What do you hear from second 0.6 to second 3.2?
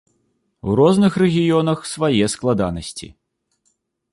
У розных рэгіёнах свае складанасці.